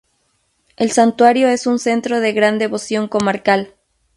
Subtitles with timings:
[0.77, 3.75] El santuario es un centro de gran devoción comarcal.